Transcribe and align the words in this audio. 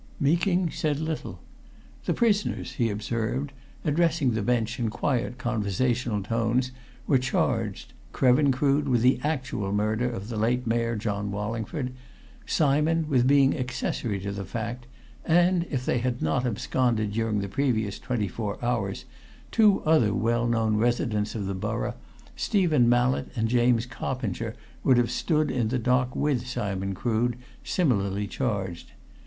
Meeking 0.19 0.71
said 0.71 0.99
little. 0.99 1.39
The 2.05 2.15
prisoners, 2.15 2.71
he 2.71 2.89
observed, 2.89 3.51
addressing 3.85 4.31
the 4.31 4.41
bench 4.41 4.79
in 4.79 4.89
quiet, 4.89 5.37
conversational 5.37 6.23
tones, 6.23 6.71
were 7.05 7.19
charged, 7.19 7.93
Krevin 8.11 8.51
Crood 8.51 8.87
with 8.89 9.03
the 9.03 9.19
actual 9.23 9.71
murder 9.71 10.09
of 10.09 10.29
the 10.29 10.37
late 10.37 10.65
Mayor, 10.65 10.95
John 10.95 11.29
Wallingford; 11.31 11.91
Simon, 12.47 13.07
with 13.09 13.27
being 13.27 13.55
accessory 13.55 14.19
to 14.21 14.31
the 14.31 14.43
fact, 14.43 14.87
and, 15.23 15.67
if 15.69 15.85
they 15.85 15.99
had 15.99 16.19
not 16.19 16.47
absconded 16.47 17.11
during 17.11 17.37
the 17.39 17.47
previous 17.47 17.99
twenty 17.99 18.27
four 18.27 18.57
hours, 18.65 19.05
two 19.51 19.83
other 19.83 20.15
well 20.15 20.47
known 20.47 20.77
residents 20.77 21.35
of 21.35 21.45
the 21.45 21.53
borough, 21.53 21.93
Stephen 22.35 22.89
Mallett 22.89 23.29
and 23.35 23.47
James 23.47 23.85
Coppinger, 23.85 24.55
would 24.83 24.97
have 24.97 25.11
stood 25.11 25.51
in 25.51 25.67
the 25.67 25.77
dock 25.77 26.15
with 26.15 26.47
Simon 26.47 26.95
Crood, 26.95 27.35
similarly 27.63 28.25
charged. 28.25 28.93